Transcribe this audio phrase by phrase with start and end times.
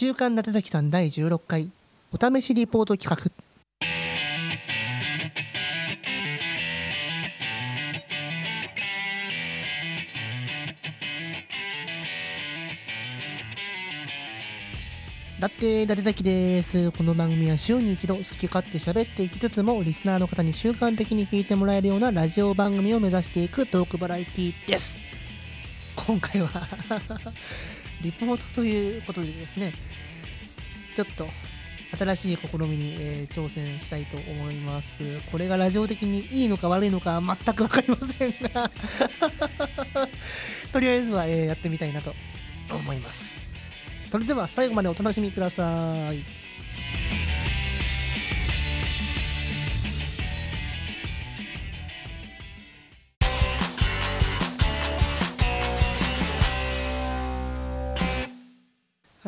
[0.00, 1.72] 週刊立崎さん第16回
[2.12, 3.32] お試しリポート企画。
[15.40, 16.92] だって立崎です。
[16.92, 24.94] この番組は週に一度好き勝手喋っていきつつもリスナーの方に習慣的に聞いてもらえるようなラジオ番組を目指していくトークバラエティです。
[25.96, 26.48] 今回は
[28.02, 29.72] リポートということでですね
[30.96, 31.28] ちょっと
[31.96, 35.02] 新しい試みに、えー挑戦したいと思います。
[35.32, 38.70] これがラジオ的にいいのか悪いのか全く分かりませんが。
[40.72, 42.14] とりあえずは、えーやってみたいなと
[42.70, 43.32] 思います。
[44.10, 46.47] それでは最後までお楽しみください。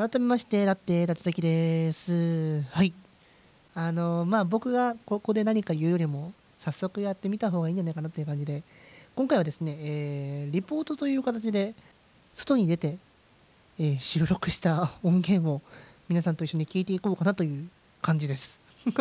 [0.00, 2.62] 改めましてだって立崎です。
[2.70, 2.94] はい。
[3.74, 8.62] あのまあ僕がここで何か言うよりも早速やってみた方がいいんじゃないかなという感じで
[9.14, 11.74] 今回はですね、えーリポートという形で
[12.32, 12.96] 外に出て
[13.78, 15.60] えー収録した音源を
[16.08, 17.68] 皆さんと一緒に聞いていこうかなという
[18.00, 18.58] 感じです。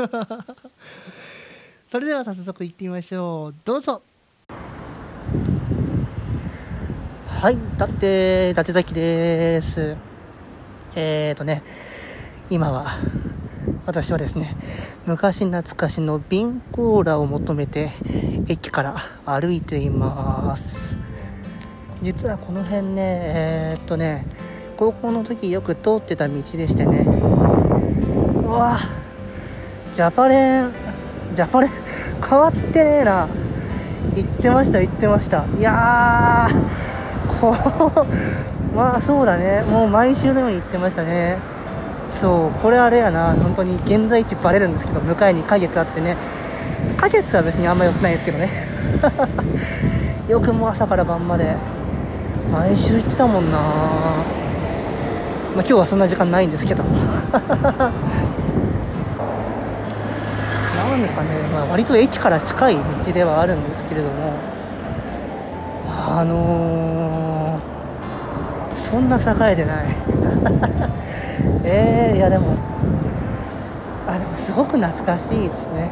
[1.87, 3.55] それでは早速行ってみましょう。
[3.63, 4.01] どうぞ。
[7.25, 7.57] はい。
[7.77, 10.08] だって伊達崎です。
[10.95, 11.61] えーとね
[12.49, 12.97] 今は
[13.85, 14.55] 私はですね
[15.05, 17.91] 昔懐かしの瓶コーラを求めて
[18.47, 20.97] 駅から歩いています。
[22.01, 24.25] 実はこの辺ねえーっとね
[24.77, 28.79] 高校の時よく通ってた道でしてねうわ
[29.93, 30.71] ジャパレン
[31.33, 31.69] ジャパレン？
[32.27, 33.27] 変わってねえな。
[34.15, 35.45] 言ってました言ってました。
[35.57, 37.51] いやーこ
[38.01, 38.05] う
[38.75, 39.63] まあそうだね。
[39.63, 41.37] もう毎週のように言ってましたね。
[42.11, 42.51] そう。
[42.61, 43.33] これあれやな。
[43.33, 46.15] 本当に現在地バレるんですけど向かいに花月あってね。
[46.97, 48.49] 花月は別にあんま良くないですけどね。
[50.27, 51.55] よくも朝から晩まで。
[52.51, 53.57] 毎週行ってたもんな。
[53.57, 53.69] まあ
[55.55, 56.83] 今日はそんな時間ないんですけど。
[60.89, 64.33] なんですかね、まあ、割と駅から近い道ではあるんですけれども。
[66.11, 66.98] あのー、
[68.89, 69.85] そんな栄えてない。
[71.63, 72.55] えー、いやでも
[74.07, 75.91] あでもすごく懐かしいですね。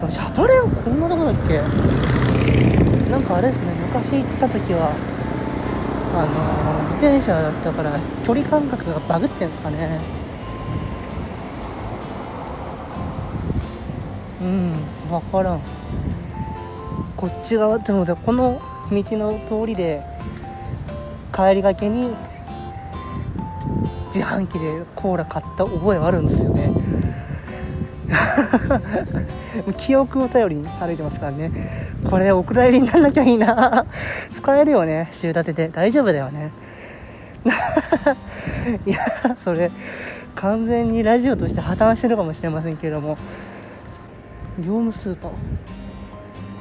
[0.00, 1.60] でもジャパレンこんなとこだっけ？
[3.10, 4.90] なんかあれですね昔行ってた時は
[6.14, 7.92] あの自転車だったから
[8.22, 9.98] 距離感覚がバグってんですかね。
[14.40, 14.72] うん
[15.10, 15.60] 分からん。
[17.16, 18.60] こっち側でもでこの
[18.92, 20.00] 道の通りで
[21.38, 22.16] 帰りがけに
[24.06, 26.72] 自販機でコーラ買った覚えはあるんですよね。
[29.78, 31.92] 記憶を頼りに歩いてますからね。
[32.10, 33.86] これお蔵入りにならなきゃいいな。
[34.34, 35.10] 使えるよね。
[35.12, 35.68] 週立てで。
[35.68, 36.50] 大丈夫だよね。
[38.84, 38.98] いや
[39.38, 39.70] それ
[40.34, 43.16] 完全にラジオとして破綻してるかもしれませんけれども。
[44.58, 45.30] 業務スーパー。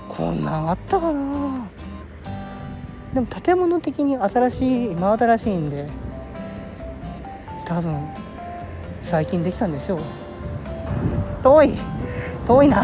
[0.07, 1.76] こんなんあったかな。
[3.13, 5.89] でも建物的に新しい真新しいんで
[7.65, 7.99] 多分
[9.01, 9.99] 最近できたんでしょう。
[11.41, 11.73] 遠い
[12.45, 12.83] 遠いな。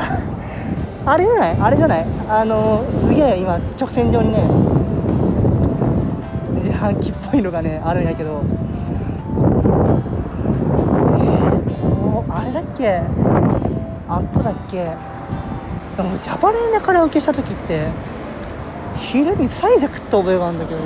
[1.05, 1.57] あれじゃない？
[1.59, 2.05] あれじゃない？
[2.29, 4.41] あのすげえ今直線上にね
[6.55, 8.41] 自販機っぽいのがねあるんやけど。
[11.19, 13.01] えーとあれだっけ？
[14.07, 14.95] あっこだっけ？
[15.97, 17.87] でもジャパレンでカラオケした時って
[18.95, 20.79] 昼にサイゼ食った覚えがあるんだけど。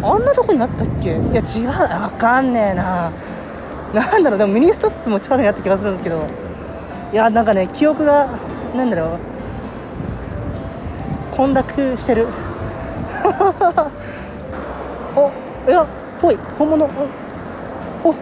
[0.00, 1.10] あんなとこにあったっけ？
[1.10, 1.68] いや違う。
[1.68, 3.10] わかんねえな。
[3.92, 4.38] なんだろう。
[4.38, 6.22] でもミニストップも近くにあった気がするんですけど。
[7.12, 8.28] いやなんかね記憶が
[8.76, 9.18] なんだろう。
[11.36, 12.26] 混濁してる。
[15.16, 15.30] お
[15.68, 15.86] いや
[16.20, 16.38] ぽい。
[16.58, 16.88] 本物。
[18.04, 18.14] お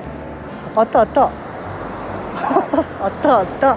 [0.77, 1.23] あったあった。
[1.25, 3.77] あった あった。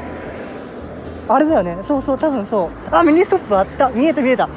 [1.28, 1.78] あれだよね。
[1.84, 2.70] そうそう多分そう。
[2.92, 3.90] あミニストップあった。
[3.90, 4.48] 見えた見えた。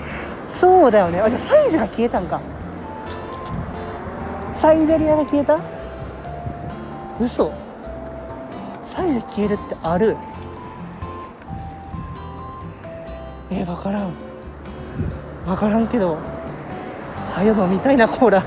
[0.61, 1.21] そうだよね。
[1.21, 2.41] あじゃあサイゼが消えたんか。
[4.55, 5.59] サイゼリヤが消えた？
[7.21, 7.53] 嘘。
[8.85, 10.17] サイゼ消えるってある？
[13.51, 14.13] えー、分からん。
[15.47, 16.17] 分からんけど
[17.35, 18.43] はよ飲みたいなコーラ。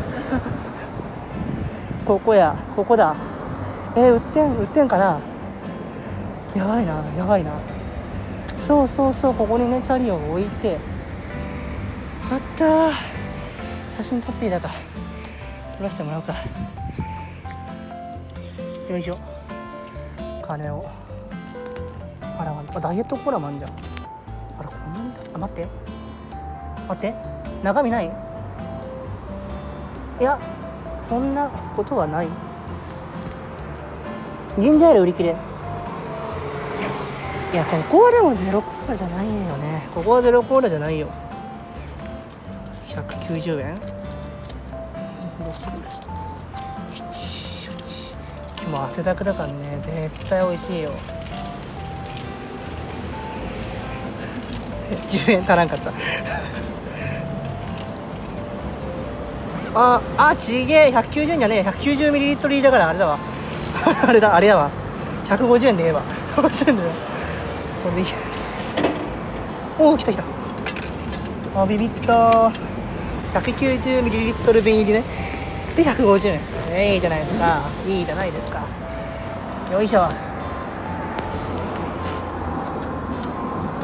[2.06, 2.56] ここや。
[2.76, 3.16] ここだ。
[3.96, 5.20] えー、売ってん売ってんかな？
[6.56, 7.52] やばいなやばいな。
[8.62, 10.78] そうそうそうここにねチャリを置いて。
[12.32, 12.66] あった。
[12.66, 12.92] ー
[13.96, 14.72] 写真撮っていいだか。
[15.78, 16.34] 撮らせてもらおうか。
[18.90, 19.18] よいしょ。
[20.42, 20.90] 金を。
[22.22, 23.72] 払わあダイエットコーラもあんじゃん。
[24.60, 25.68] あらこんなにあ待って
[26.88, 27.14] 待って。
[27.64, 28.12] 中身ない？
[30.20, 30.40] いや
[31.02, 32.28] そんなことはない。
[34.60, 35.30] ジンジャーエール売り切れ。
[37.54, 39.88] いやここはでもゼロコーラじゃないよね。
[39.94, 41.08] ここはゼロコーラじゃないよ。
[43.28, 43.76] 90円。
[48.66, 49.80] 今日も汗だくだからね
[50.10, 50.92] 絶対美味しいよ
[55.10, 55.92] 10円足らんかった
[59.76, 63.20] ああちげえ190円じゃねえ190ミリリットル入りだからあれだわ
[64.08, 64.72] あれだあれやわ
[65.28, 66.02] 150円でええわ
[66.36, 68.08] 50円でいい
[69.78, 70.24] おお来た来た
[71.62, 72.52] あビビった
[73.42, 75.04] 190ミリリットル瓶入りね
[75.76, 76.40] で150円
[76.70, 78.64] えいいじゃないですかいいじゃないですか
[79.72, 80.10] よいしょ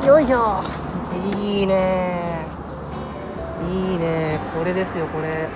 [0.06, 0.64] よいしょ
[1.36, 2.46] いいね
[3.70, 5.50] いいねこれですよこれ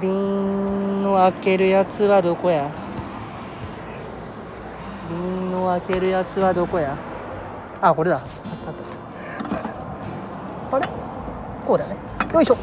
[0.00, 2.68] 瓶を開けるやつはどこや
[5.08, 6.96] 瓶を開けるやつはどこや
[7.80, 9.62] あこれだあったあったあっ
[10.70, 10.88] たあれ
[11.64, 12.03] こうだね
[12.34, 12.56] よいしょ。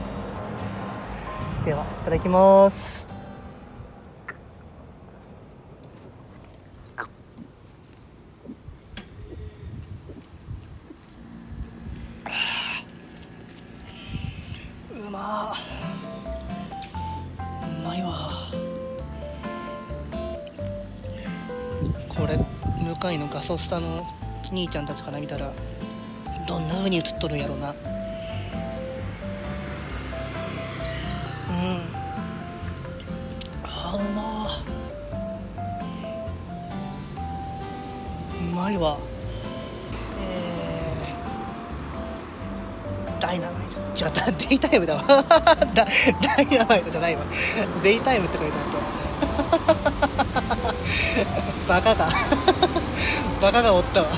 [1.64, 3.08] ではいただきます。
[14.94, 15.56] うま
[17.64, 18.52] うまいわ。
[22.10, 22.38] これ
[22.84, 24.06] 向かいのガソスタの
[24.52, 25.54] 兄ちゃんたちから見たら
[26.46, 27.74] どんな風に映っとるんやろうな。
[38.82, 38.98] うまいわ
[40.20, 44.06] えー、ダイナマイト。
[44.06, 44.32] 違った。
[44.32, 45.04] デイタイムだわ。
[45.76, 47.22] ダダイナマイトじゃないわ。
[47.84, 48.62] デイタイムって書いてあ
[49.56, 49.60] っ
[51.68, 52.10] た バカが
[53.40, 54.08] バカがおったわ。
[54.08, 54.16] あ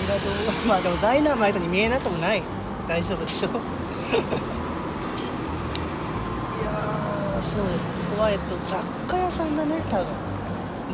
[0.00, 0.32] りがとう
[0.66, 2.42] まあでもダイナマイトに見えなくもない。
[2.88, 3.48] 大丈夫でしょ。
[7.42, 10.06] そうですここはえっと雑貨屋さんだね多分。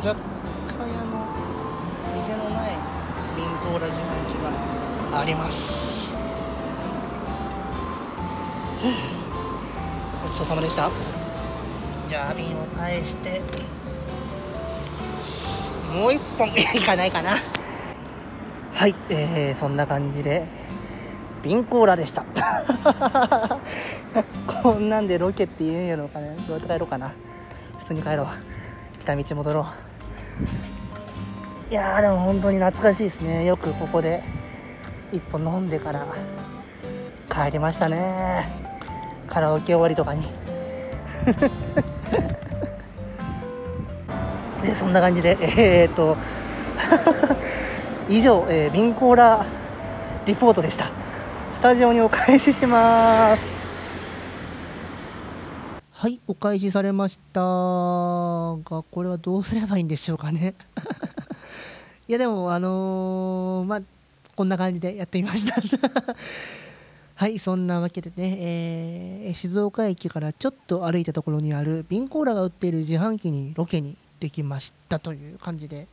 [0.01, 1.27] 雑貨屋の
[2.15, 2.71] 店のない
[3.37, 4.33] ビンコーラ自販機
[5.11, 6.11] があります。
[10.23, 10.89] ごちそうさまでした。
[12.07, 13.41] じゃあ瓶を返して
[15.93, 17.37] もう一本 いかないかな。
[18.73, 20.47] はい、えー、そんな感じで
[21.43, 22.23] 瓶コーラでした。
[24.61, 26.35] こんなんでロケって言うんやろうかね。
[26.47, 27.13] どうやって帰ろうかな。
[27.79, 28.27] 普通に帰ろう。
[28.99, 29.65] 来た道戻ろう。
[31.71, 33.45] いやーでも本当に懐かしいですね。
[33.45, 34.21] よくここで
[35.11, 36.05] 一本飲んでから
[37.29, 38.49] 帰りましたね。
[39.27, 40.27] カラオケ終わりとかに。
[44.63, 46.17] でそんな感じでえー、っ と
[48.09, 49.45] 以上、えー、ビンコーラ
[50.25, 50.87] リポートでした。
[51.53, 53.58] スタジオにお返しします。
[55.99, 60.53] はいお返しされましたがこれはどうすればいいんでしょうかね。
[62.07, 63.81] いやでもあのー、まあ
[64.33, 65.55] こんな感じでやってみました。
[67.15, 75.89] はいそんなわけでね、えー、静岡駅からちょっと歩いたところにあるビンコーラが売っている自販機にロケに行ってきましたという感じで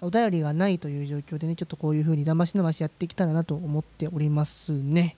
[0.00, 5.14] お便りがないという状況でねちょっとこういう風にだましだましやってきたらなと思っておりますね。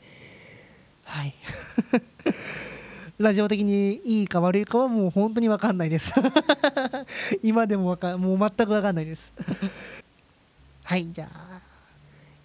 [1.05, 1.35] はい。
[3.17, 6.13] ラジオ的にいいか悪いかはもう本当に分かんないです。
[7.43, 9.33] 今でもわかもう全く分かんないです。
[10.83, 11.61] はいじゃあ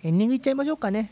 [0.03, 1.11] エンディングいっちゃいましょうかね。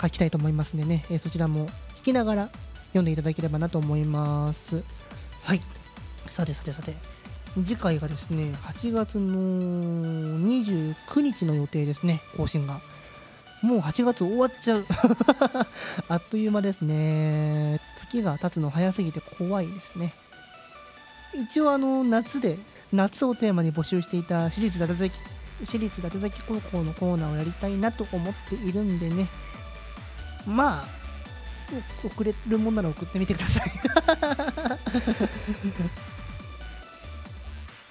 [0.00, 2.50] 書きたいと思いますんでね、えそちらも聞きながら
[2.90, 4.84] 読んでいただければなと思います
[5.44, 5.60] はい。
[6.30, 6.94] さてさてさて。
[7.54, 9.32] 次回がですね8月の
[10.40, 12.22] 29日の予定ですね。
[12.36, 12.80] 更新が。
[13.62, 14.86] もう8月終わっちゃう。
[16.08, 17.78] あっという間ですね。
[18.10, 20.14] 時が経つの早すぎて怖いですね。
[21.34, 22.58] 一応あの夏で
[22.92, 25.14] 夏をテーマに募集していた私立伊達崎
[25.64, 29.28] 私立伊達崎高校のコーナーをやりたいなと思っているんでね。
[30.46, 31.03] まあ
[32.04, 33.72] 送れるもんなら送ってみてください。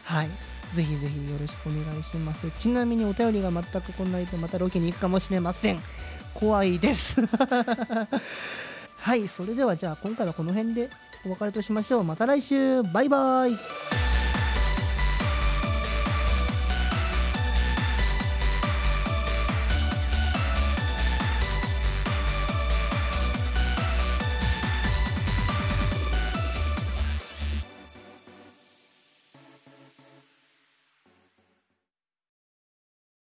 [0.03, 0.29] はい。
[0.75, 2.49] ぜひぜひよろしくお願いします。
[2.59, 5.79] ちなみにお便りが全く来ないとまたロケに行くかもしれません。
[6.33, 7.21] 怖いです。
[8.99, 9.27] はい。
[9.27, 10.89] それではじゃあ今回はこの辺で
[11.25, 12.03] お別れとしましょう。
[12.03, 12.83] また来週。
[12.83, 13.57] バイバーイ。